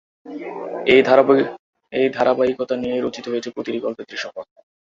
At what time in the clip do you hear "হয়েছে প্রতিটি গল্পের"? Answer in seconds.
3.27-4.09